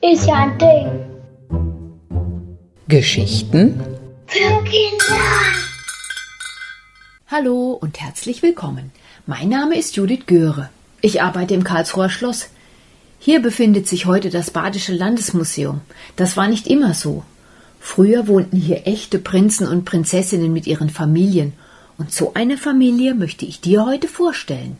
[0.00, 0.86] Ist ja ein Ding.
[2.86, 3.80] Geschichten
[4.26, 5.20] Für Kinder.
[7.26, 8.92] Hallo und herzlich willkommen.
[9.26, 10.70] Mein Name ist Judith Göre.
[11.00, 12.48] Ich arbeite im Karlsruher Schloss.
[13.18, 15.80] Hier befindet sich heute das Badische Landesmuseum.
[16.14, 17.24] Das war nicht immer so.
[17.80, 21.54] Früher wohnten hier echte Prinzen und Prinzessinnen mit ihren Familien.
[21.98, 24.78] Und so eine Familie möchte ich dir heute vorstellen.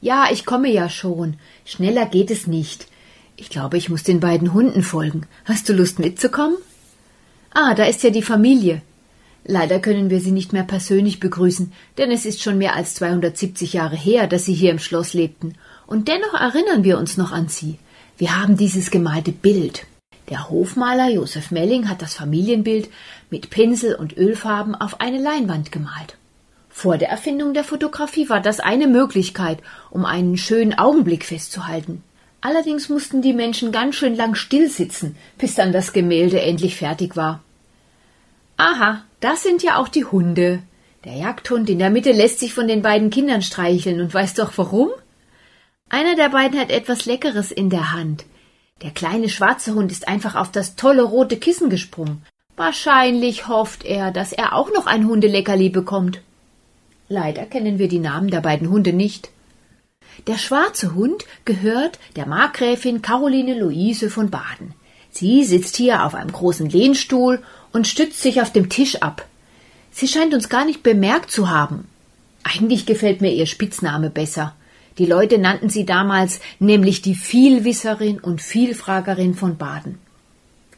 [0.00, 1.38] Ja, ich komme ja schon.
[1.64, 2.86] Schneller geht es nicht.
[3.36, 5.26] Ich glaube, ich muss den beiden Hunden folgen.
[5.44, 6.56] Hast du Lust mitzukommen?
[7.50, 8.82] Ah, da ist ja die Familie.
[9.44, 13.72] Leider können wir sie nicht mehr persönlich begrüßen, denn es ist schon mehr als 270
[13.72, 15.54] Jahre her, dass sie hier im Schloss lebten.
[15.86, 17.78] Und dennoch erinnern wir uns noch an sie.
[18.18, 19.86] Wir haben dieses gemalte Bild.
[20.30, 22.90] Der Hofmaler Josef Melling hat das Familienbild
[23.30, 26.16] mit Pinsel und Ölfarben auf eine Leinwand gemalt.
[26.68, 29.58] Vor der Erfindung der Fotografie war das eine Möglichkeit,
[29.90, 32.02] um einen schönen Augenblick festzuhalten.
[32.40, 37.16] Allerdings mussten die Menschen ganz schön lang still sitzen, bis dann das Gemälde endlich fertig
[37.16, 37.42] war.
[38.58, 40.62] Aha, das sind ja auch die Hunde.
[41.04, 44.52] Der Jagdhund in der Mitte lässt sich von den beiden Kindern streicheln und weißt doch
[44.56, 44.90] warum?
[45.88, 48.24] Einer der beiden hat etwas Leckeres in der Hand.
[48.82, 52.22] Der kleine schwarze Hund ist einfach auf das tolle rote Kissen gesprungen.
[52.56, 56.20] Wahrscheinlich hofft er, dass er auch noch ein Hundeleckerli bekommt.
[57.08, 59.30] Leider kennen wir die Namen der beiden Hunde nicht.
[60.26, 64.74] Der schwarze Hund gehört der Markgräfin Caroline Luise von Baden.
[65.10, 67.42] Sie sitzt hier auf einem großen Lehnstuhl
[67.72, 69.26] und stützt sich auf dem Tisch ab.
[69.90, 71.88] Sie scheint uns gar nicht bemerkt zu haben.
[72.44, 74.54] Eigentlich gefällt mir ihr Spitzname besser.
[74.98, 79.98] Die Leute nannten sie damals nämlich die Vielwisserin und Vielfragerin von Baden.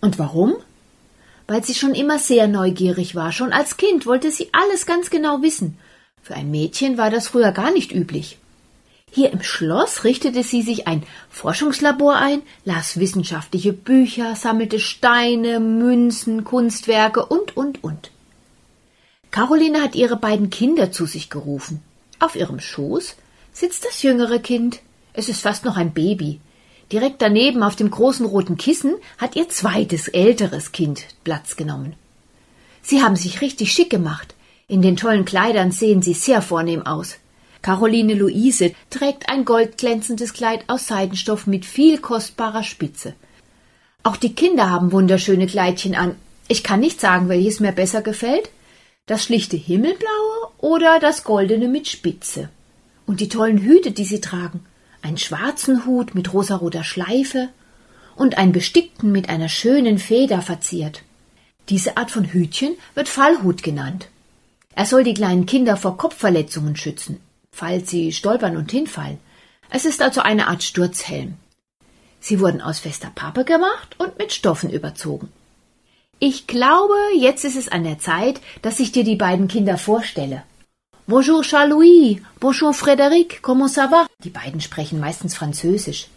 [0.00, 0.56] Und warum?
[1.46, 3.32] Weil sie schon immer sehr neugierig war.
[3.32, 5.78] Schon als Kind wollte sie alles ganz genau wissen.
[6.22, 8.38] Für ein Mädchen war das früher gar nicht üblich.
[9.10, 16.44] Hier im Schloss richtete sie sich ein Forschungslabor ein, las wissenschaftliche Bücher, sammelte Steine, Münzen,
[16.44, 18.10] Kunstwerke und, und, und.
[19.30, 21.82] Caroline hat ihre beiden Kinder zu sich gerufen.
[22.18, 23.16] Auf ihrem Schoß
[23.58, 24.80] sitzt das jüngere Kind.
[25.12, 26.40] Es ist fast noch ein Baby.
[26.92, 31.96] Direkt daneben auf dem großen roten Kissen hat ihr zweites, älteres Kind Platz genommen.
[32.82, 34.34] Sie haben sich richtig schick gemacht.
[34.68, 37.16] In den tollen Kleidern sehen sie sehr vornehm aus.
[37.60, 43.14] Caroline Luise trägt ein goldglänzendes Kleid aus Seidenstoff mit viel kostbarer Spitze.
[44.04, 46.14] Auch die Kinder haben wunderschöne Kleidchen an.
[46.46, 48.50] Ich kann nicht sagen, welches mir besser gefällt.
[49.06, 52.50] Das schlichte Himmelblaue oder das goldene mit Spitze.
[53.08, 54.60] Und die tollen Hüte, die sie tragen.
[55.02, 57.48] Einen schwarzen Hut mit rosaroter Schleife
[58.14, 61.02] und einen bestickten mit einer schönen Feder verziert.
[61.68, 64.08] Diese Art von Hütchen wird Fallhut genannt.
[64.76, 67.18] Er soll die kleinen Kinder vor Kopfverletzungen schützen
[67.58, 69.18] falls sie stolpern und hinfallen.
[69.68, 71.36] Es ist also eine Art Sturzhelm.
[72.20, 75.28] Sie wurden aus fester Pappe gemacht und mit Stoffen überzogen.
[76.20, 80.42] Ich glaube, jetzt ist es an der Zeit, dass ich dir die beiden Kinder vorstelle.
[81.10, 84.06] Bonjour Charles-Louis, bonjour Frédéric, comment ça va?
[84.22, 86.08] Die beiden sprechen meistens Französisch.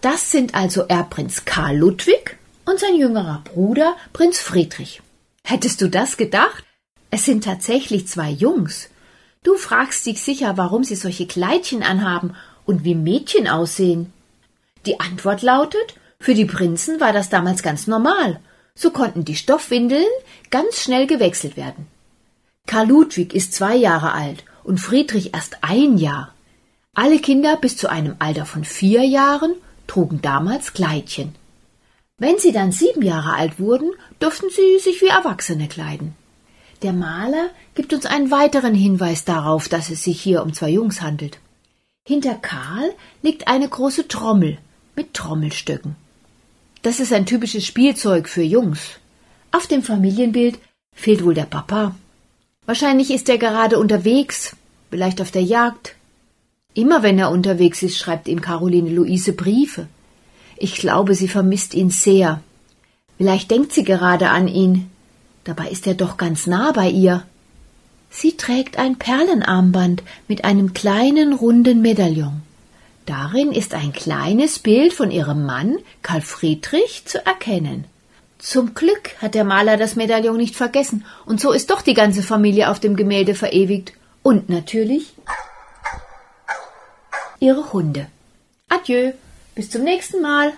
[0.00, 5.00] Das sind also Erbprinz Karl Ludwig und sein jüngerer Bruder Prinz Friedrich.
[5.44, 6.64] Hättest du das gedacht?
[7.12, 8.88] Es sind tatsächlich zwei Jungs.
[9.44, 12.34] Du fragst dich sicher, warum sie solche Kleidchen anhaben
[12.66, 14.12] und wie Mädchen aussehen.
[14.86, 18.40] Die Antwort lautet, für die Prinzen war das damals ganz normal.
[18.74, 20.10] So konnten die Stoffwindeln
[20.50, 21.86] ganz schnell gewechselt werden.
[22.70, 26.32] Karl Ludwig ist zwei Jahre alt und Friedrich erst ein Jahr.
[26.94, 29.54] Alle Kinder bis zu einem Alter von vier Jahren
[29.88, 31.34] trugen damals Kleidchen.
[32.16, 36.14] Wenn sie dann sieben Jahre alt wurden, durften sie sich wie Erwachsene kleiden.
[36.82, 41.02] Der Maler gibt uns einen weiteren Hinweis darauf, dass es sich hier um zwei Jungs
[41.02, 41.40] handelt.
[42.06, 44.58] Hinter Karl liegt eine große Trommel
[44.94, 45.96] mit Trommelstöcken.
[46.82, 49.00] Das ist ein typisches Spielzeug für Jungs.
[49.50, 50.60] Auf dem Familienbild
[50.94, 51.96] fehlt wohl der Papa.
[52.70, 54.54] Wahrscheinlich ist er gerade unterwegs,
[54.90, 55.96] vielleicht auf der Jagd.
[56.72, 59.88] Immer wenn er unterwegs ist, schreibt ihm Caroline Luise Briefe.
[60.56, 62.40] Ich glaube, sie vermisst ihn sehr.
[63.18, 64.88] Vielleicht denkt sie gerade an ihn,
[65.42, 67.24] Dabei ist er doch ganz nah bei ihr.
[68.08, 72.42] Sie trägt ein Perlenarmband mit einem kleinen runden Medaillon.
[73.04, 77.86] Darin ist ein kleines Bild von ihrem Mann, Karl Friedrich, zu erkennen.
[78.40, 82.22] Zum Glück hat der Maler das Medaillon nicht vergessen, und so ist doch die ganze
[82.22, 83.92] Familie auf dem Gemälde verewigt.
[84.22, 85.14] Und natürlich
[87.38, 88.06] ihre Hunde.
[88.68, 89.12] Adieu,
[89.54, 90.52] bis zum nächsten Mal.